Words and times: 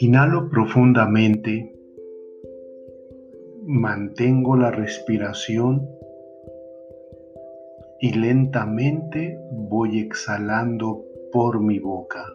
Inhalo 0.00 0.50
profundamente, 0.50 1.72
mantengo 3.62 4.56
la 4.56 4.70
respiración 4.70 5.88
y 8.00 8.12
lentamente 8.12 9.38
voy 9.50 9.98
exhalando 10.00 11.04
por 11.32 11.60
mi 11.60 11.78
boca. 11.78 12.26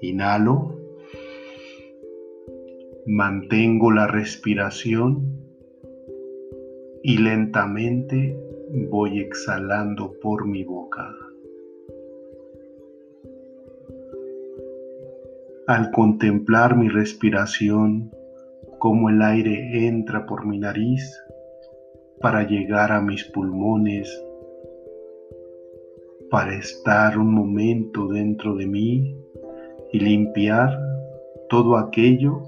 Inhalo, 0.00 0.78
mantengo 3.06 3.90
la 3.90 4.06
respiración 4.06 5.41
y 7.04 7.18
lentamente 7.18 8.38
voy 8.90 9.18
exhalando 9.20 10.14
por 10.20 10.46
mi 10.46 10.64
boca. 10.64 11.14
Al 15.66 15.90
contemplar 15.90 16.76
mi 16.76 16.88
respiración, 16.88 18.10
como 18.78 19.10
el 19.10 19.22
aire 19.22 19.86
entra 19.86 20.26
por 20.26 20.46
mi 20.46 20.58
nariz 20.58 21.16
para 22.20 22.46
llegar 22.46 22.92
a 22.92 23.00
mis 23.00 23.24
pulmones, 23.24 24.08
para 26.30 26.54
estar 26.54 27.18
un 27.18 27.32
momento 27.32 28.08
dentro 28.08 28.54
de 28.54 28.66
mí 28.66 29.16
y 29.92 30.00
limpiar 30.00 30.78
todo 31.48 31.76
aquello 31.76 32.42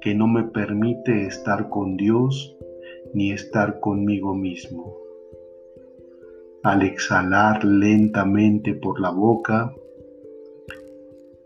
que 0.00 0.14
no 0.14 0.26
me 0.26 0.44
permite 0.44 1.26
estar 1.26 1.68
con 1.68 1.96
Dios 1.96 2.57
ni 3.14 3.32
estar 3.32 3.80
conmigo 3.80 4.34
mismo. 4.34 4.94
Al 6.62 6.82
exhalar 6.82 7.64
lentamente 7.64 8.74
por 8.74 9.00
la 9.00 9.10
boca, 9.10 9.72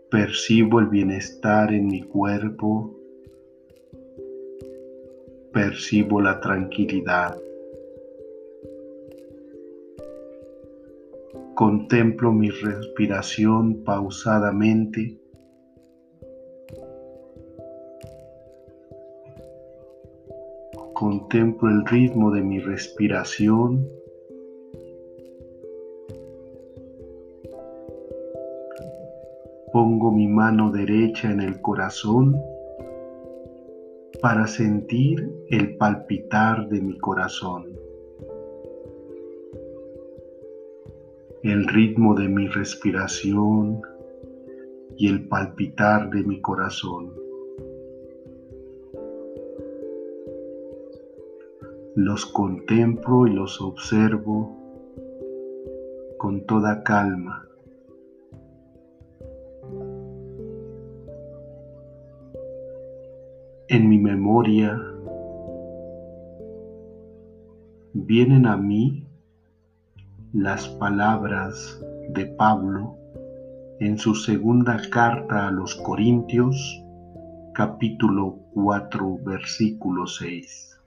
percibo 0.09 0.79
el 0.79 0.87
bienestar 0.87 1.73
en 1.73 1.87
mi 1.87 2.01
cuerpo, 2.03 2.95
percibo 5.51 6.21
la 6.21 6.39
tranquilidad. 6.39 7.37
Contemplo 11.55 12.31
mi 12.31 12.49
respiración 12.49 13.83
pausadamente. 13.83 15.22
Contemplo 21.03 21.69
el 21.69 21.85
ritmo 21.85 22.31
de 22.31 22.41
mi 22.41 22.59
respiración. 22.59 23.85
Pongo 29.73 30.13
mi 30.13 30.29
mano 30.29 30.71
derecha 30.71 31.29
en 31.29 31.41
el 31.41 31.59
corazón 31.59 32.41
para 34.21 34.47
sentir 34.47 35.29
el 35.49 35.75
palpitar 35.75 36.69
de 36.69 36.79
mi 36.79 36.97
corazón. 36.97 37.65
el 41.43 41.67
ritmo 41.67 42.15
de 42.15 42.29
mi 42.29 42.47
respiración 42.47 43.81
y 44.95 45.09
el 45.09 45.27
palpitar 45.27 46.09
de 46.09 46.23
mi 46.23 46.39
corazón. 46.39 47.22
Los 51.95 52.25
contemplo 52.25 53.27
y 53.27 53.33
los 53.33 53.61
observo 53.61 54.57
con 56.17 56.43
toda 56.47 56.81
calma. 56.81 57.47
En 63.67 63.89
mi 63.89 63.99
memoria 63.99 64.81
vienen 67.93 68.47
a 68.47 68.57
mí 68.57 69.05
las 70.33 70.67
palabras 70.67 71.79
de 72.09 72.25
Pablo 72.25 72.97
en 73.79 73.99
su 73.99 74.15
segunda 74.15 74.81
carta 74.89 75.47
a 75.47 75.51
los 75.51 75.75
Corintios, 75.75 76.83
capítulo 77.53 78.39
4, 78.55 79.19
versículo 79.23 80.07
6. 80.07 80.79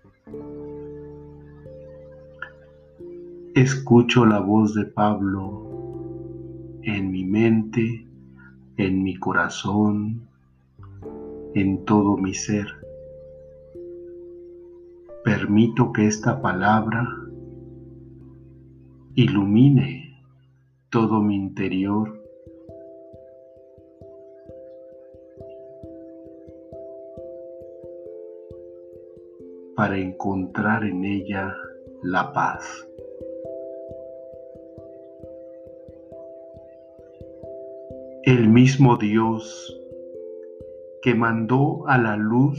Escucho 3.57 4.27
la 4.27 4.41
voz 4.41 4.75
de 4.75 4.85
Pablo 4.85 5.63
en 6.83 7.11
mi 7.11 7.25
mente, 7.25 8.07
en 8.77 9.03
mi 9.03 9.17
corazón, 9.17 10.29
en 11.55 11.83
todo 11.87 12.19
mi 12.19 12.35
ser. 12.35 12.67
Permito 15.25 15.91
que 15.91 16.07
esta 16.07 16.43
palabra 16.43 17.09
ilumine 19.15 20.23
todo 20.91 21.23
mi 21.23 21.37
interior. 21.37 22.13
para 29.77 29.99
encontrar 29.99 30.85
en 30.85 31.05
ella 31.05 31.55
la 32.03 32.33
paz. 32.33 32.87
El 38.27 38.49
mismo 38.49 38.97
Dios 38.97 39.81
que 41.01 41.15
mandó 41.15 41.87
a 41.87 41.97
la 41.97 42.17
luz 42.17 42.59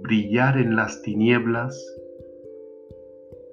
brillar 0.00 0.56
en 0.58 0.76
las 0.76 1.02
tinieblas 1.02 1.76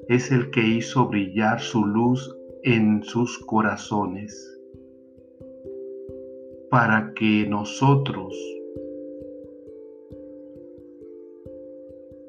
es 0.07 0.31
el 0.31 0.51
que 0.51 0.61
hizo 0.61 1.07
brillar 1.07 1.59
su 1.59 1.83
luz 1.83 2.37
en 2.61 3.01
sus 3.01 3.39
corazones 3.47 4.61
para 6.69 7.15
que 7.15 7.47
nosotros 7.49 8.37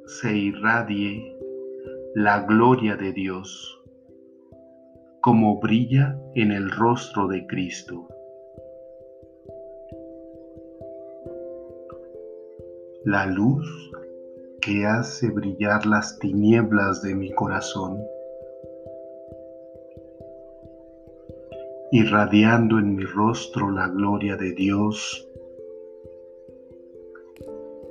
se 0.07 0.35
irradie 0.35 1.37
la 2.15 2.41
gloria 2.47 2.97
de 2.97 3.13
Dios 3.13 3.83
como 5.21 5.61
brilla 5.61 6.19
en 6.35 6.53
el 6.53 6.71
rostro 6.71 7.29
de 7.29 7.47
Cristo. 7.47 8.09
La 13.06 13.25
luz 13.25 13.65
que 14.61 14.84
hace 14.84 15.31
brillar 15.31 15.87
las 15.87 16.19
tinieblas 16.19 17.03
de 17.03 17.15
mi 17.15 17.33
corazón 17.33 18.03
irradiando 21.93 22.81
en 22.81 22.97
mi 22.97 23.05
rostro 23.05 23.71
la 23.71 23.87
gloria 23.87 24.37
de 24.37 24.50
Dios, 24.55 25.25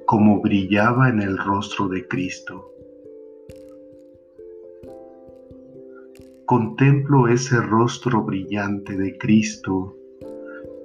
como 0.06 0.42
brillaba 0.42 1.08
en 1.08 1.22
el 1.22 1.38
rostro 1.38 1.88
de 1.88 2.06
Cristo. 2.10 2.74
Contemplo 6.46 7.30
ese 7.30 7.62
rostro 7.62 8.26
brillante 8.26 8.98
de 8.98 9.18
Cristo, 9.18 9.96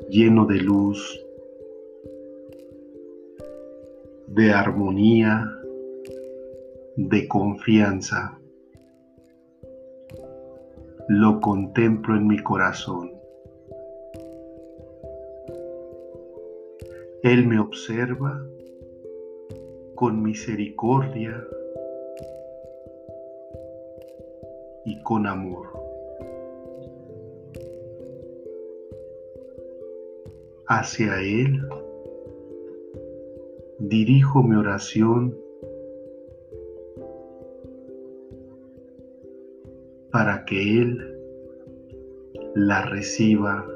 lleno 0.08 0.46
de 0.46 0.60
luz, 0.60 1.20
de 4.30 4.52
armonía, 4.52 5.44
de 6.96 7.26
confianza 7.26 8.40
lo 11.08 11.40
contemplo 11.40 12.14
en 12.14 12.28
mi 12.28 12.38
corazón. 12.38 13.10
Él 17.24 17.48
me 17.48 17.58
observa 17.58 18.40
con 19.96 20.22
misericordia 20.22 21.44
y 24.84 25.02
con 25.02 25.26
amor. 25.26 25.66
Hacia 30.68 31.20
Él 31.20 31.60
dirijo 33.90 34.44
mi 34.44 34.54
oración 34.54 35.36
para 40.12 40.44
que 40.44 40.80
Él 40.80 41.18
la 42.54 42.82
reciba 42.86 43.66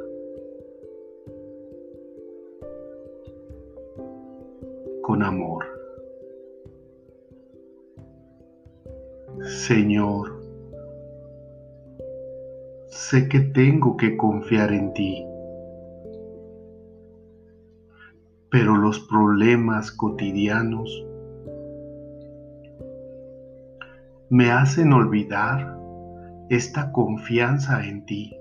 con 5.03 5.25
amor. 5.25 5.65
Señor, 9.67 10.41
sé 12.87 13.29
que 13.29 13.41
tengo 13.41 13.97
que 13.97 14.17
confiar 14.17 14.73
en 14.73 14.93
ti, 14.93 15.27
pero 18.55 18.77
los 18.77 19.01
problemas 19.01 19.91
cotidianos 19.91 21.05
me 24.31 24.53
hacen 24.53 24.93
olvidar 24.93 25.77
esta 26.51 26.93
confianza 26.93 27.85
en 27.85 28.07
ti. 28.07 28.33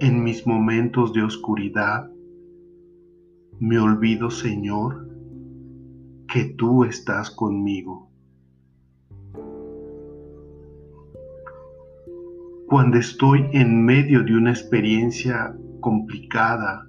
En 0.00 0.24
mis 0.24 0.44
momentos 0.44 1.12
de 1.12 1.22
oscuridad, 1.22 2.10
me 3.60 3.78
olvido, 3.78 4.28
Señor, 4.28 5.08
que 6.26 6.46
tú 6.58 6.82
estás 6.82 7.30
conmigo. 7.30 8.10
Cuando 12.66 12.96
estoy 12.96 13.46
en 13.52 13.84
medio 13.84 14.24
de 14.24 14.36
una 14.36 14.50
experiencia 14.50 15.56
complicada, 15.84 16.88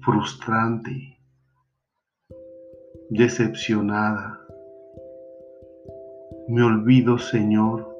frustrante, 0.00 1.18
decepcionada. 3.10 4.40
Me 6.48 6.62
olvido, 6.62 7.18
Señor, 7.18 7.94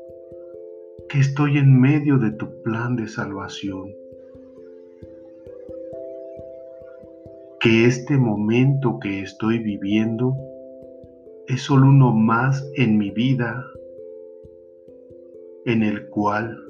que 1.11 1.19
estoy 1.19 1.59
en 1.59 1.79
medio 1.79 2.17
de 2.17 2.31
tu 2.31 2.47
plan 2.63 2.97
de 2.97 3.09
salvación. 3.09 3.91
Que 7.61 7.85
este 7.85 8.17
momento 8.17 8.99
que 9.01 9.21
estoy 9.21 9.59
viviendo 9.59 10.35
es 11.47 11.61
solo 11.61 11.89
uno 11.89 12.11
más 12.15 12.67
en 12.77 12.97
mi 12.97 13.11
vida 13.11 13.67
en 15.67 15.83
el 15.83 16.09
cual 16.09 16.70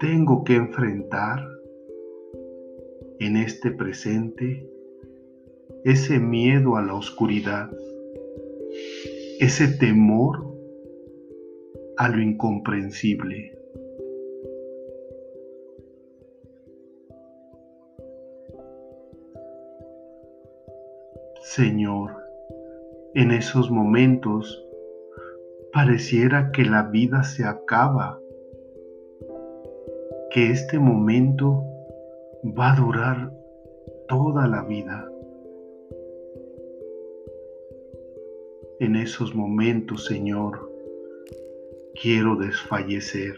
tengo 0.00 0.44
que 0.44 0.54
enfrentar 0.54 1.46
en 3.18 3.36
este 3.36 3.70
presente 3.70 4.66
ese 5.84 6.18
miedo 6.18 6.76
a 6.76 6.82
la 6.82 6.94
oscuridad, 6.94 7.70
ese 9.40 9.68
temor 9.68 10.56
a 11.98 12.08
lo 12.08 12.18
incomprensible. 12.18 13.58
Señor, 21.42 22.16
en 23.14 23.32
esos 23.32 23.70
momentos 23.70 24.66
pareciera 25.74 26.52
que 26.52 26.64
la 26.64 26.84
vida 26.84 27.22
se 27.22 27.44
acaba, 27.44 28.18
que 30.30 30.50
este 30.52 30.78
momento 30.78 31.64
va 32.44 32.72
a 32.72 32.76
durar 32.76 33.32
toda 34.08 34.46
la 34.46 34.62
vida. 34.62 35.10
En 38.78 38.94
esos 38.94 39.34
momentos, 39.34 40.04
Señor, 40.04 40.70
quiero 42.00 42.36
desfallecer. 42.36 43.34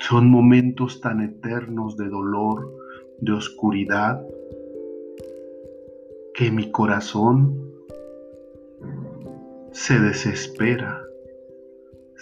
Son 0.00 0.28
momentos 0.28 1.00
tan 1.00 1.20
eternos 1.20 1.96
de 1.96 2.08
dolor, 2.08 2.76
de 3.20 3.32
oscuridad, 3.32 4.26
que 6.34 6.50
mi 6.50 6.70
corazón 6.72 7.72
se 9.70 10.00
desespera, 10.00 11.06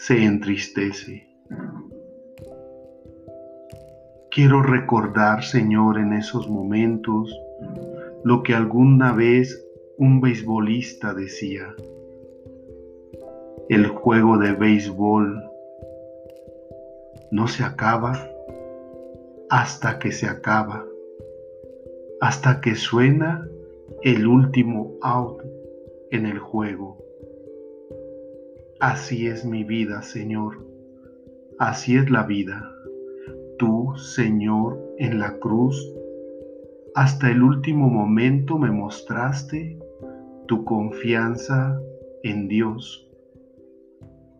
se 0.06 0.22
entristece. 0.22 1.26
Quiero 4.30 4.62
recordar, 4.62 5.42
Señor, 5.42 5.98
en 5.98 6.12
esos 6.12 6.46
momentos 6.46 7.34
lo 8.22 8.42
que 8.42 8.54
alguna 8.54 9.14
vez 9.14 9.66
un 9.96 10.20
beisbolista 10.20 11.14
decía, 11.14 11.74
el 13.70 13.86
juego 13.86 14.36
de 14.36 14.52
béisbol 14.52 15.42
no 17.30 17.48
se 17.48 17.64
acaba 17.64 18.28
hasta 19.48 19.98
que 19.98 20.12
se 20.12 20.26
acaba, 20.26 20.84
hasta 22.20 22.60
que 22.60 22.74
suena 22.74 23.48
el 24.02 24.26
último 24.26 24.98
out 25.00 25.42
en 26.10 26.26
el 26.26 26.38
juego. 26.40 27.03
Así 28.84 29.28
es 29.28 29.46
mi 29.46 29.64
vida, 29.64 30.02
Señor. 30.02 30.62
Así 31.58 31.96
es 31.96 32.10
la 32.10 32.24
vida. 32.24 32.70
Tú, 33.58 33.96
Señor, 33.96 34.78
en 34.98 35.18
la 35.20 35.38
cruz, 35.38 35.74
hasta 36.94 37.30
el 37.30 37.42
último 37.42 37.88
momento 37.88 38.58
me 38.58 38.70
mostraste 38.70 39.78
tu 40.48 40.66
confianza 40.66 41.80
en 42.24 42.46
Dios. 42.46 43.10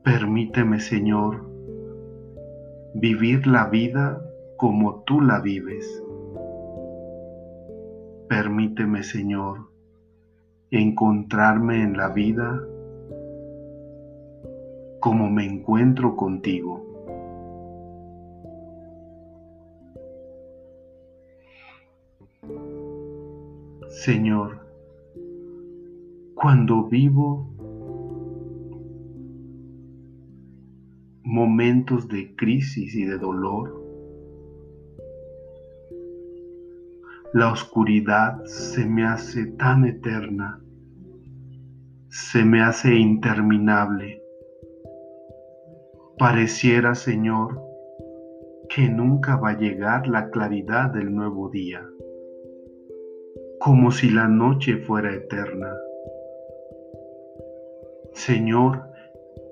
Permíteme, 0.03 0.79
Señor, 0.79 1.51
vivir 2.93 3.47
la 3.47 3.71
vida 3.71 4.23
como 4.59 5.05
tú 5.05 5.23
la 5.23 5.41
vives. 5.41 6.05
Permíteme, 8.29 9.05
Señor, 9.05 9.71
encontrarme 10.71 11.83
en 11.83 11.97
la 11.97 12.11
vida 12.11 12.61
como 15.05 15.29
me 15.29 15.45
encuentro 15.45 16.17
contigo. 16.17 16.83
Señor, 23.87 24.67
cuando 26.35 26.89
vivo 26.89 27.55
momentos 31.23 32.09
de 32.09 32.35
crisis 32.35 32.95
y 32.95 33.05
de 33.05 33.19
dolor, 33.19 33.85
la 37.35 37.53
oscuridad 37.53 38.43
se 38.47 38.87
me 38.87 39.05
hace 39.05 39.45
tan 39.49 39.85
eterna, 39.85 40.63
se 42.09 42.43
me 42.43 42.63
hace 42.63 42.95
interminable. 42.95 44.24
Pareciera, 46.19 46.95
Señor, 46.95 47.61
que 48.69 48.89
nunca 48.89 49.37
va 49.37 49.51
a 49.51 49.59
llegar 49.59 50.07
la 50.07 50.31
claridad 50.31 50.91
del 50.91 51.13
nuevo 51.13 51.51
día, 51.51 51.85
como 53.59 53.91
si 53.91 54.11
la 54.11 54.29
noche 54.29 54.77
fuera 54.77 55.13
eterna. 55.13 55.75
Señor, 58.13 58.83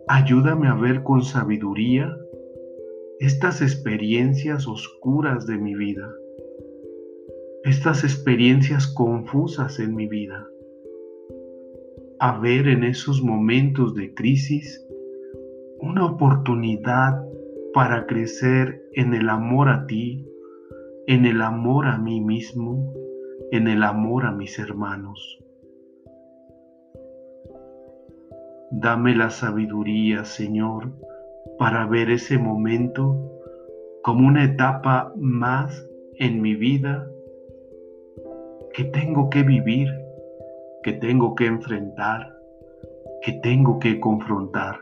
ayúdame 0.06 0.68
a 0.68 0.74
ver 0.74 1.02
con 1.02 1.22
sabiduría 1.22 2.16
estas 3.18 3.60
experiencias 3.60 4.68
oscuras 4.68 5.46
de 5.46 5.58
mi 5.58 5.74
vida, 5.74 6.14
estas 7.64 8.04
experiencias 8.04 8.86
confusas 8.86 9.80
en 9.80 9.96
mi 9.96 10.06
vida, 10.06 10.46
a 12.20 12.38
ver 12.38 12.68
en 12.68 12.84
esos 12.84 13.20
momentos 13.20 13.96
de 13.96 14.14
crisis 14.14 14.81
una 15.82 16.06
oportunidad 16.06 17.20
para 17.74 18.06
crecer 18.06 18.80
en 18.92 19.14
el 19.14 19.28
amor 19.28 19.68
a 19.68 19.84
ti, 19.86 20.24
en 21.08 21.26
el 21.26 21.42
amor 21.42 21.86
a 21.86 21.98
mí 21.98 22.20
mismo, 22.20 22.94
en 23.50 23.66
el 23.66 23.82
amor 23.82 24.24
a 24.24 24.30
mis 24.30 24.60
hermanos. 24.60 25.40
Dame 28.70 29.16
la 29.16 29.30
sabiduría, 29.30 30.24
Señor, 30.24 30.92
para 31.58 31.84
ver 31.86 32.10
ese 32.10 32.38
momento 32.38 33.18
como 34.04 34.28
una 34.28 34.44
etapa 34.44 35.12
más 35.16 35.84
en 36.14 36.40
mi 36.40 36.54
vida 36.54 37.08
que 38.72 38.84
tengo 38.84 39.28
que 39.30 39.42
vivir, 39.42 39.88
que 40.84 40.92
tengo 40.92 41.34
que 41.34 41.46
enfrentar, 41.46 42.32
que 43.22 43.32
tengo 43.42 43.80
que 43.80 43.98
confrontar. 43.98 44.76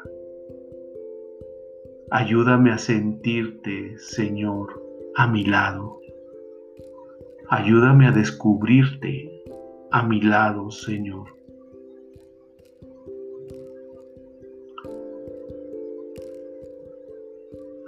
Ayúdame 2.11 2.73
a 2.73 2.79
sentirte, 2.79 3.99
Señor, 3.99 4.83
a 5.17 5.27
mi 5.27 5.45
lado. 5.45 6.01
Ayúdame 7.49 8.07
a 8.07 8.13
descubrirte 8.13 9.43
a 9.91 10.03
mi 10.03 10.21
lado, 10.21 10.71
Señor. 10.71 11.41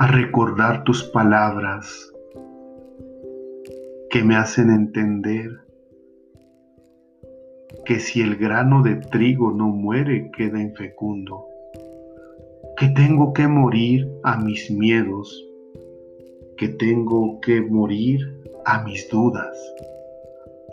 a 0.03 0.07
recordar 0.09 0.83
tus 0.83 1.05
palabras 1.05 2.13
que 4.11 4.25
me 4.25 4.35
hacen 4.35 4.69
entender 4.69 5.49
que 7.85 8.01
si 8.01 8.21
el 8.21 8.35
grano 8.35 8.83
de 8.83 8.97
trigo 8.97 9.53
no 9.53 9.69
muere 9.69 10.33
queda 10.37 10.61
infecundo, 10.61 11.47
que 12.83 12.89
tengo 12.89 13.33
que 13.33 13.47
morir 13.47 14.11
a 14.25 14.37
mis 14.37 14.69
miedos, 14.69 15.49
que 16.57 16.67
tengo 16.67 17.41
que 17.41 17.61
morir 17.61 18.19
a 18.65 18.83
mis 18.83 19.09
dudas 19.09 19.57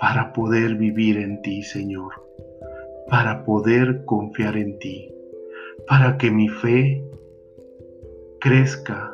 para 0.02 0.34
poder 0.34 0.74
vivir 0.74 1.20
en 1.20 1.40
ti, 1.44 1.62
Señor, 1.62 2.12
para 3.12 3.44
poder 3.44 4.06
confiar 4.06 4.58
en 4.58 4.80
ti, 4.80 5.14
para 5.88 6.18
que 6.18 6.32
mi 6.32 6.50
fe 6.50 7.00
crezca 8.40 9.14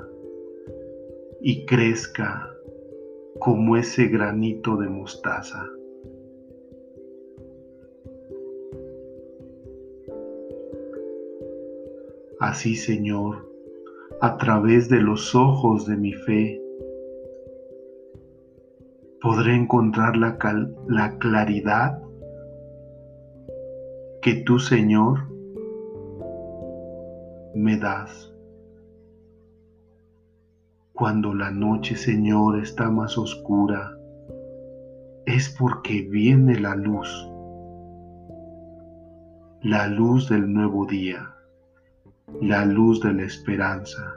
y 1.41 1.65
crezca 1.65 2.49
como 3.39 3.75
ese 3.75 4.07
granito 4.07 4.77
de 4.77 4.87
mostaza. 4.87 5.69
Así, 12.45 12.75
Señor, 12.75 13.51
a 14.21 14.37
través 14.37 14.87
de 14.87 15.01
los 15.01 15.33
ojos 15.33 15.87
de 15.87 15.97
mi 15.97 16.13
fe, 16.13 16.61
podré 19.19 19.55
encontrar 19.55 20.15
la, 20.15 20.37
la 20.87 21.17
claridad 21.17 21.99
que 24.21 24.43
tú, 24.45 24.59
Señor, 24.59 25.27
me 27.55 27.77
das. 27.77 28.31
Cuando 30.93 31.33
la 31.33 31.49
noche, 31.49 31.95
Señor, 31.95 32.59
está 32.59 32.91
más 32.91 33.17
oscura, 33.17 33.97
es 35.25 35.49
porque 35.49 36.03
viene 36.03 36.59
la 36.59 36.75
luz, 36.75 37.09
la 39.63 39.87
luz 39.87 40.29
del 40.29 40.53
nuevo 40.53 40.85
día, 40.85 41.34
la 42.41 42.65
luz 42.65 43.01
de 43.01 43.13
la 43.13 43.23
esperanza. 43.23 44.13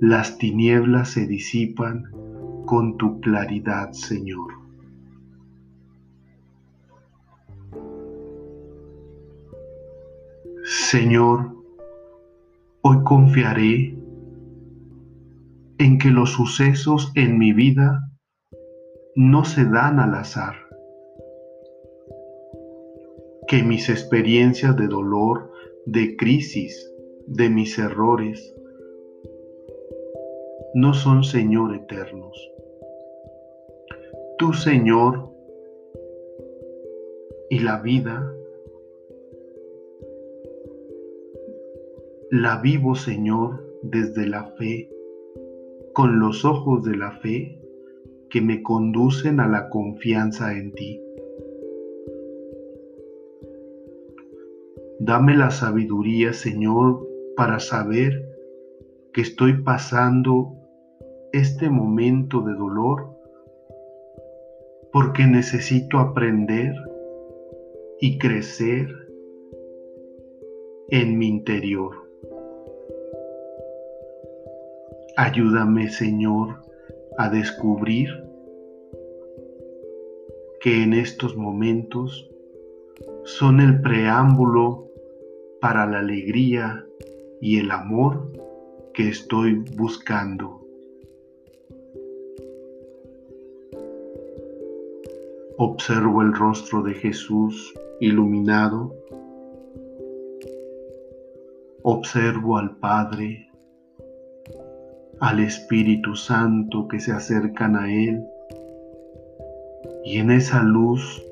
Las 0.00 0.38
tinieblas 0.38 1.10
se 1.10 1.26
disipan 1.26 2.10
con 2.66 2.96
tu 2.96 3.20
claridad, 3.20 3.92
Señor. 3.92 4.52
Señor, 10.64 11.54
hoy 12.82 13.02
confiaré 13.04 13.98
en 15.78 15.98
que 15.98 16.10
los 16.10 16.30
sucesos 16.30 17.12
en 17.14 17.38
mi 17.38 17.52
vida 17.52 18.10
no 19.16 19.44
se 19.44 19.64
dan 19.64 20.00
al 20.00 20.14
azar, 20.14 20.54
que 23.46 23.62
mis 23.62 23.88
experiencias 23.88 24.76
de 24.76 24.88
dolor, 24.88 25.53
de 25.86 26.16
crisis, 26.16 26.92
de 27.26 27.50
mis 27.50 27.78
errores, 27.78 28.54
no 30.74 30.94
son 30.94 31.24
Señor 31.24 31.74
eternos. 31.74 32.50
Tú, 34.38 34.52
Señor, 34.52 35.30
y 37.50 37.60
la 37.60 37.80
vida, 37.80 38.34
la 42.30 42.60
vivo, 42.60 42.94
Señor, 42.94 43.64
desde 43.82 44.26
la 44.26 44.46
fe 44.56 44.90
con 45.92 46.18
los 46.18 46.44
ojos 46.44 46.82
de 46.84 46.96
la 46.96 47.12
fe 47.20 47.60
que 48.28 48.40
me 48.40 48.62
conducen 48.62 49.38
a 49.38 49.46
la 49.46 49.68
confianza 49.68 50.58
en 50.58 50.72
ti. 50.72 51.03
Dame 55.06 55.36
la 55.36 55.50
sabiduría, 55.50 56.32
Señor, 56.32 57.06
para 57.36 57.60
saber 57.60 58.26
que 59.12 59.20
estoy 59.20 59.62
pasando 59.62 60.56
este 61.34 61.68
momento 61.68 62.40
de 62.40 62.54
dolor 62.54 63.10
porque 64.94 65.26
necesito 65.26 65.98
aprender 65.98 66.72
y 68.00 68.16
crecer 68.16 68.88
en 70.88 71.18
mi 71.18 71.28
interior. 71.28 71.94
Ayúdame, 75.18 75.90
Señor, 75.90 76.62
a 77.18 77.28
descubrir 77.28 78.08
que 80.62 80.82
en 80.82 80.94
estos 80.94 81.36
momentos 81.36 82.30
son 83.24 83.60
el 83.60 83.82
preámbulo 83.82 84.83
para 85.64 85.86
la 85.86 86.00
alegría 86.00 86.84
y 87.40 87.58
el 87.58 87.70
amor 87.70 88.30
que 88.92 89.08
estoy 89.08 89.64
buscando. 89.78 90.60
Observo 95.56 96.20
el 96.20 96.34
rostro 96.34 96.82
de 96.82 96.92
Jesús 96.92 97.72
iluminado. 97.98 98.94
Observo 101.82 102.58
al 102.58 102.76
Padre 102.76 103.48
al 105.20 105.40
Espíritu 105.40 106.14
Santo 106.14 106.88
que 106.88 107.00
se 107.00 107.12
acercan 107.12 107.74
a 107.74 107.90
Él 107.90 108.22
y 110.04 110.18
en 110.18 110.30
esa 110.30 110.62
luz 110.62 111.24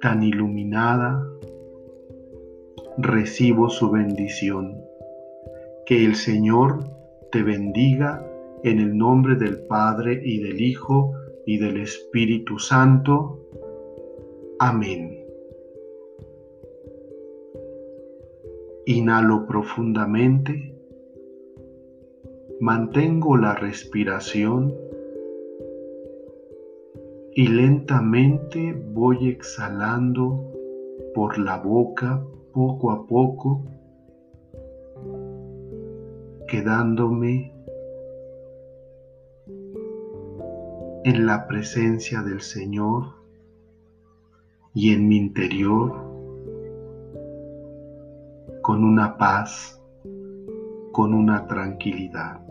tan 0.00 0.22
iluminada 0.22 1.22
recibo 3.02 3.68
su 3.68 3.90
bendición. 3.90 4.82
Que 5.86 6.04
el 6.04 6.14
Señor 6.14 6.84
te 7.32 7.42
bendiga 7.42 8.24
en 8.62 8.78
el 8.78 8.96
nombre 8.96 9.36
del 9.36 9.66
Padre 9.66 10.20
y 10.24 10.40
del 10.40 10.60
Hijo 10.60 11.12
y 11.46 11.58
del 11.58 11.80
Espíritu 11.80 12.58
Santo. 12.58 13.40
Amén. 14.58 15.16
Inhalo 18.86 19.46
profundamente 19.46 20.70
Mantengo 22.60 23.38
la 23.38 23.54
respiración 23.54 24.74
y 27.34 27.48
lentamente 27.48 28.78
voy 28.92 29.28
exhalando 29.28 30.52
por 31.14 31.38
la 31.38 31.56
boca 31.56 32.22
poco 32.52 32.90
a 32.90 33.06
poco, 33.06 33.62
quedándome 36.48 37.52
en 41.04 41.26
la 41.26 41.46
presencia 41.46 42.22
del 42.22 42.40
Señor 42.40 43.04
y 44.74 44.92
en 44.92 45.08
mi 45.08 45.16
interior 45.16 46.10
con 48.62 48.84
una 48.84 49.16
paz, 49.16 49.80
con 50.92 51.14
una 51.14 51.46
tranquilidad. 51.46 52.49